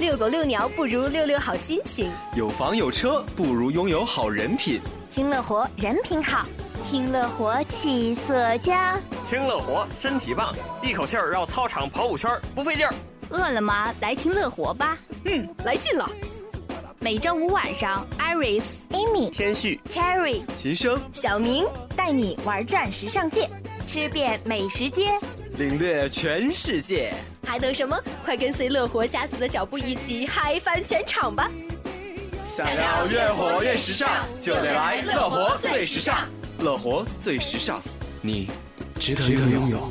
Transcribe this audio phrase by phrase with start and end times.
[0.00, 4.80] 遛狗遛鸟不如遛遛好心情，有房有车不如拥有好人品。
[5.10, 6.46] 听乐活人品好，
[6.86, 12.94] 听乐活气色佳，听乐活身体棒，一口气儿绕操场跑五圈不费劲儿。
[13.28, 16.10] 饿了吗来听乐活吧，嗯，来劲了。
[16.98, 23.50] 每周五晚上，Iris、Amy、天旭、Cherry、齐声、小明带你玩转时尚界，
[23.86, 25.10] 吃遍美食街，
[25.58, 27.12] 领略全世界。
[27.50, 28.00] 还等什么？
[28.24, 31.50] 快跟随乐活家族的脚步，一起嗨翻全场吧！
[32.46, 36.28] 想要越活越时尚，就得来乐活最时尚。
[36.60, 37.82] 乐活最时尚，
[38.22, 38.48] 你
[39.00, 39.88] 值得拥有。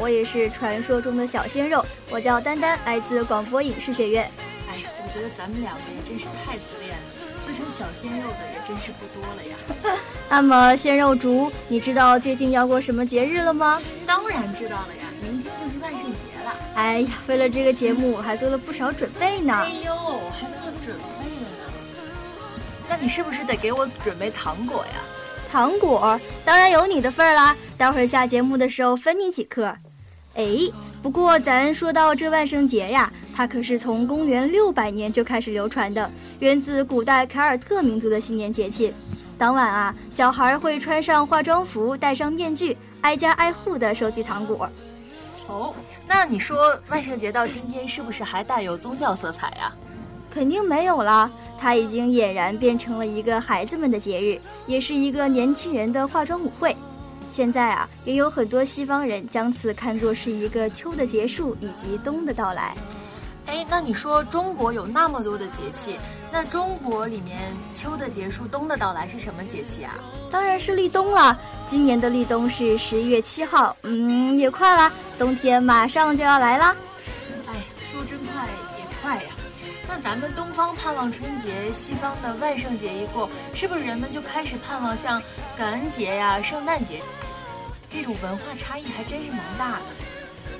[0.00, 4.30] 我也是传说中的小鲜肉，我叫丹丹，来自广播影视学院。
[4.70, 7.02] 哎呀，我觉得咱们两个也真是太自恋了，
[7.42, 9.98] 自称小鲜肉的也真是不多了呀。
[10.30, 13.82] 那么鲜肉竹，你知道最近要过什么节日了吗？
[14.06, 16.54] 当然知道了呀，明天就是万圣节了。
[16.74, 19.66] 哎呀，为了这个节目，我还做了不少准备呢。
[23.00, 24.94] 你是不是得给我准备糖果呀？
[25.50, 29.74] 糖果当然有你的份儿啦，待会儿下节目的时候分你几颗。
[30.34, 30.44] 哎，
[31.02, 36.10] 不过咱说到这万圣节呀，它可是从公元六百年就开始流传的，
[36.40, 38.92] 源自古代凯尔特民族的新年节气。
[39.38, 44.68] 当晚啊，小孩会穿上化妆服，戴上面具，挨家挨户的收集糖果。
[45.46, 45.74] 哦，
[46.06, 49.72] 那你说万圣节到今天是不是还带有宗教色彩呀？
[50.38, 51.28] 肯定没有了，
[51.58, 56.76] 它已经俨然变成了一个孩子们的节日，也是一个年轻人的化妆舞会。
[57.28, 62.72] 现在啊，也有很多西方人将此看作是一个秋的结束以及冬的到来。
[63.46, 65.96] 哎，那你说中国有那么多的节气，
[66.30, 67.36] 那中国里面
[67.74, 69.96] 秋的结束、冬的到来是什么节气啊？
[70.30, 71.36] 当然是立冬了。
[71.66, 76.76] 今年的立冬是十一月七号，嗯，也快了，冬天马上就要来啦。
[77.48, 77.54] 哎，
[77.90, 78.46] 说真快
[78.78, 79.30] 也快呀。
[79.98, 85.20] 那咱们东方盼望春节，西方的万圣节一过，是不是人们就开始盼望像
[85.56, 87.02] 感恩节呀、圣诞节？
[87.90, 89.82] 这种文化差异还真是蛮大的。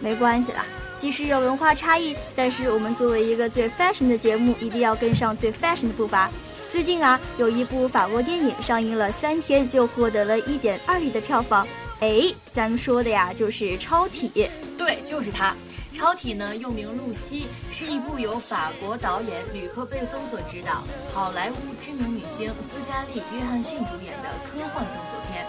[0.00, 0.64] 没关系啦，
[0.96, 6.28] 即使有文化差异，但是我们作为一个最 fashion 的节目，一定要跟上最 fashion 的步伐。
[6.72, 11.66] 最近啊，有一部法国电影上映了三天就获得了一点二亿的票房。
[12.00, 12.22] 哎，
[12.52, 14.30] 咱们说的呀，就是《超体》。
[14.76, 15.50] 对，就是它。
[15.98, 25.44] 《超体》呢，又名《露西》，是一部由法国导演吕克·贝松所执导，好莱坞知名女星斯嘉丽·约翰逊主演的科幻动作片。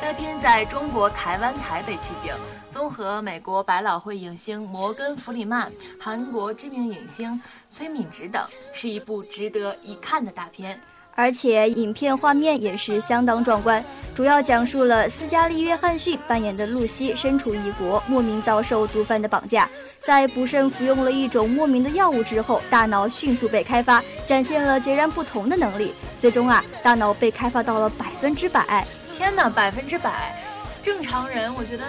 [0.00, 2.34] 该片在中国台湾台北取景，
[2.70, 7.38] 综合美国百老汇影星摩根·弗里曼、韩国知名影星
[7.68, 10.80] 崔敏植等，是一部值得一看的大片。
[11.20, 19.68] 而且影片画面也是相当壮观，主要讲述了斯嘉丽·约翰逊扮演的露西身处异国，莫名遭受毒贩的绑架，
[20.00, 28.86] 在不慎服用了一种莫名的药物之后，大脑迅速被开发，展现了截然不同的能力，最终啊，大脑被开发到了百分之百。
[29.18, 30.34] 天哪，百分之百！
[30.82, 31.84] 正常人我觉得。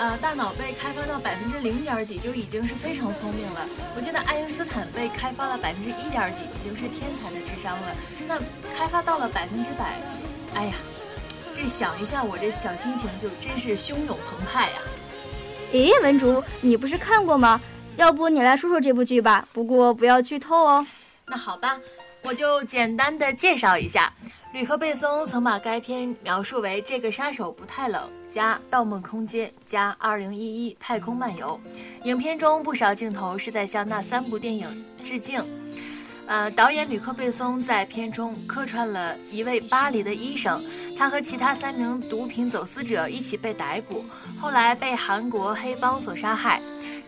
[0.00, 3.68] 呃，大脑被开发到百分之零点几就已经是非常聪明了。
[3.94, 7.94] 我记得爱因斯坦被开发了百分之一点几，已经是天才的智商了。
[8.26, 8.38] 那
[8.74, 10.00] 开发到了百分之百，
[10.54, 10.72] 哎呀，
[11.54, 14.78] 这想一下，我这小心情就真是汹涌澎湃呀！
[15.70, 17.60] 咦，文竹，你不是看过吗？
[17.96, 20.86] 要不你来说说这部剧吧，不过不要剧透哦。
[21.26, 21.78] 那好吧，
[22.22, 24.10] 我就简单的介绍一下。
[24.52, 31.58] 吕克·贝松曾把该片描述为“这个杀手不太冷”加《盗梦空间》加《2011太空漫游》。
[32.04, 35.40] 影片中不少镜头是在向那三部电影致敬。
[36.26, 40.64] 呃，导演吕克·贝松在片中客串了一位巴黎的医生，
[40.98, 44.04] 他和其他三名毒品走私者一起被逮捕，
[44.40, 46.60] 后来被韩国黑帮所杀害。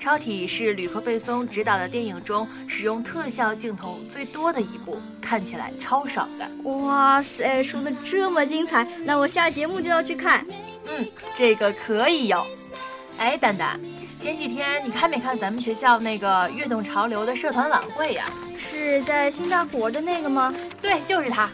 [0.02, 6.69] 超体是吕克·贝松执导的电影中使用特效镜头最多的一部，看起来超爽的。
[6.69, 10.44] 哇塞，说的这么精彩，那我下节目就要去看。
[10.88, 11.06] 嗯，
[11.37, 12.44] 这个可以有。
[13.16, 13.78] 哎，丹丹，
[14.19, 18.25] 前几天你看没看咱们学校那个跃动潮流的社团晚会呀？
[18.58, 20.52] 是在新大活的那个吗？
[20.81, 21.48] 对，就是他。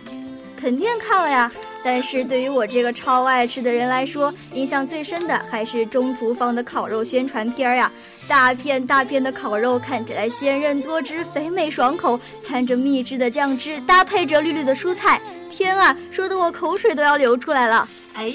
[0.57, 1.53] 肯定看了呀。
[1.85, 7.91] 但是对于我这个超爱吃的人来说，印象最深的还是中途放的烤肉宣传片呀！
[8.27, 17.89] 大片大片的烤肉看起来鲜韧多汁、肥美爽口，掺着秘制的酱汁，搭配着绿绿的蔬菜，天啊，说的我口水都要流出来了！
[18.13, 18.35] 哎，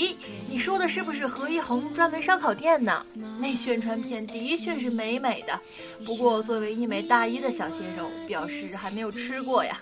[0.49, 3.03] 你说的是不是何一红专门烧烤店呢？
[3.39, 5.59] 那宣传片的确是美美的，
[6.05, 9.79] 不过作为一枚大一的小鲜肉，表示还没有吃过呀，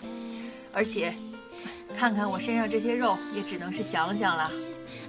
[0.74, 1.14] 而且。
[1.98, 4.52] 看看我身上这些肉，也只能是想想了。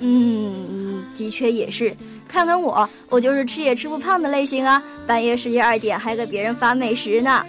[0.00, 1.94] 嗯，的确也是。
[2.26, 4.82] 看看我，我就是吃也吃不胖的类型啊！
[5.06, 7.44] 半夜十一二点还给别人发美食呢。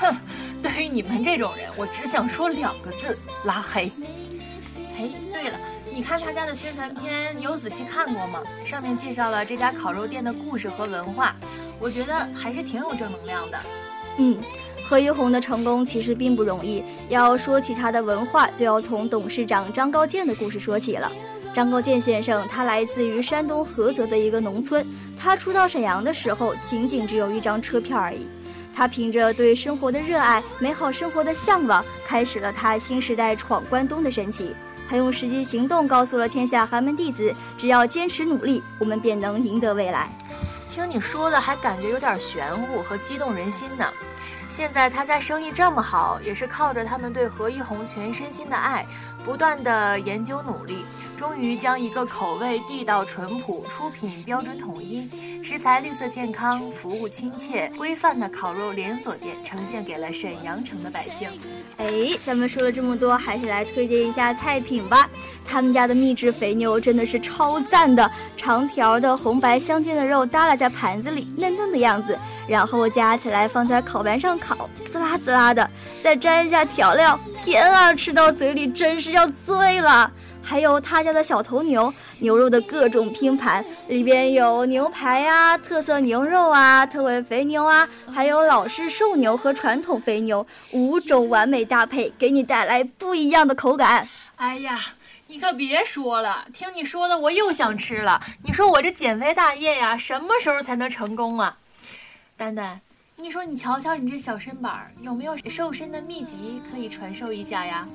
[0.00, 0.14] 哼，
[0.60, 3.90] 对于你们这种人，我只想说两个字：拉黑。
[4.98, 5.58] 哎，对了，
[5.94, 8.42] 你看他家的宣传片，你有仔细看过吗？
[8.64, 11.34] 上面介绍了这家烤肉店的故事和文化，
[11.78, 13.58] 我觉得还是挺有正能量的。
[14.18, 14.38] 嗯。
[14.84, 16.84] 何一红的成功其实并不容易。
[17.08, 21.10] 要说起他的文化，就要从董事长张高建的故事说起了。
[21.54, 24.86] 张高建先生，他来自于山东菏泽的一个农村。
[25.18, 28.26] 他初到沈阳的时候，仅仅只有一张车票而已。
[28.74, 34.54] 他凭着对生活的热爱、美好生活的向往，开始了他新时代闯关东的神奇。
[34.88, 40.10] 他用实际行动告诉了天下寒门弟子：只要坚持努力，我们便能赢得未来。
[40.70, 43.86] 听你说的，还感觉有点玄乎和激动人心呢。
[44.56, 48.86] 现在他家生意这么好，也是靠着他们对何一红全身心的爱，
[49.24, 50.84] 不断的研究努力，
[51.16, 55.10] 终于将一个口味地道淳朴、出品标准统一、
[55.42, 61.28] 食材绿色健康、服务亲切规范的烤肉连锁店呈现给了沈阳城的百姓。
[61.78, 65.10] 哎，咱们说了这么多，还是来推荐一下菜品吧。
[65.44, 72.16] 他们家的秘制肥牛真的是超赞的，长条的红白相间的肉耷拉在盘子里，嫩嫩的样子。
[72.46, 75.68] 然后夹起来放在烤盘上烤，滋啦滋啦的，
[76.02, 80.10] 再沾一下调料，天啊，吃到嘴里真是要醉了。
[80.46, 94.06] 还有他家的小头牛，牛肉的各种拼盘，里边有牛排呀、特色牛肉啊、特味肥牛啊，还有老式瘦牛和传统肥牛，五种完美搭配，给你带来不一样的口感。
[94.36, 94.78] 哎呀，
[95.28, 98.20] 你可别说了，听你说的我又想吃了。
[98.42, 101.56] 你说我这减肥大业呀，什么时候才能成功啊？
[102.36, 102.80] 丹丹，
[103.16, 107.86] 你说你瞧瞧你这小身板，有没有瘦身的秘籍可以传授一下呀？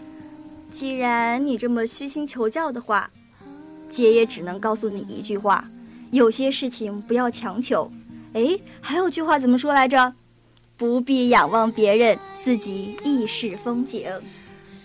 [0.71, 3.09] 既然你这么虚心求教的话，
[3.89, 5.69] 姐也只能告诉你一句话：
[6.11, 7.91] 有些事情不要强求。
[8.33, 10.13] 哎，还有句话怎么说来着？
[10.77, 14.09] 不必仰望别人，自己亦是风景。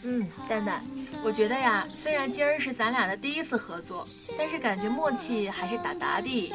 [0.03, 0.83] 嗯，丹丹，
[1.23, 4.05] 我觉得呀，虽然今儿是咱俩的第一次合作，
[4.37, 6.53] 但是感觉默契还是达达的。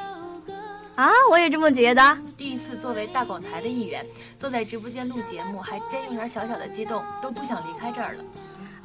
[1.00, 2.18] 啊，我也这么觉得。
[2.38, 4.06] 第一次作为大广台的一员，
[4.38, 8.24] 坐在直播间录节目，还真有点小小的激动，都不想离开这儿了。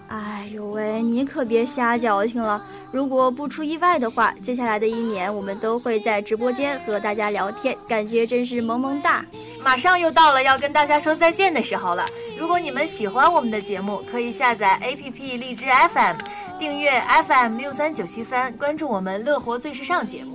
[0.07, 2.65] 哎呦喂，你可别瞎矫情了。
[2.93, 9.27] 如果不出意外的话，接下来的一年，我们都会在直播间和大家聊天，感觉真是萌萌哒。
[9.65, 12.07] 马上又到了要跟大家说再见的时候了。
[12.39, 16.17] 如果你们喜欢我们的节目，可以下载 APP 荔枝 FM，
[16.61, 20.34] 订阅 FM 六三九七三，关注我们乐活最时尚节目。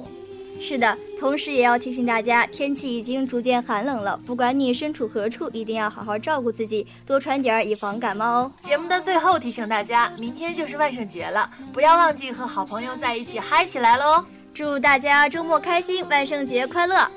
[0.59, 4.19] 是的，同时也要提醒大家，天气已经逐渐寒冷了。
[4.25, 8.51] 不管你身处何处，一定要好好照顾自己，多穿点儿，以防感冒哦。
[8.61, 14.23] 节目的最后提醒大家，明天就是万圣节了，不要忘记和好朋友在一起嗨起来喽！
[14.53, 17.09] 祝大家周末开心，万圣节快乐！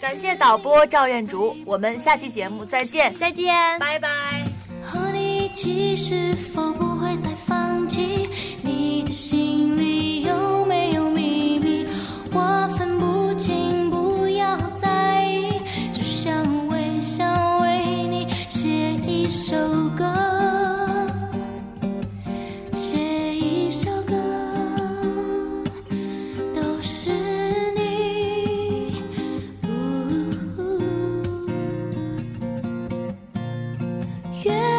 [0.00, 4.08] 感谢导播赵彦竹，我们下期节目再见，再见，拜拜。
[4.82, 6.89] 和你一起是否不
[34.44, 34.69] 月。